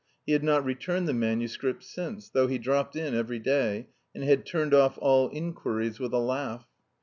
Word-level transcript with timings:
He 0.25 0.31
had 0.31 0.43
not 0.43 0.65
returned 0.65 1.07
the 1.07 1.13
manuscript 1.13 1.83
since, 1.83 2.27
though 2.27 2.47
he 2.47 2.57
dropped 2.57 2.95
in 2.95 3.13
every 3.13 3.37
day, 3.37 3.89
and 4.15 4.23
had 4.23 4.47
turned 4.47 4.73
off 4.73 4.97
all 4.99 5.29
inquiries 5.31 5.99
with 5.99 6.11
a 6.13 6.17
laugh. 6.17 6.65